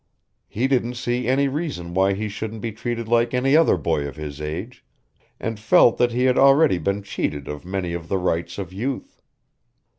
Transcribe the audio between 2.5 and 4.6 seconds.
be treated like any other boy of his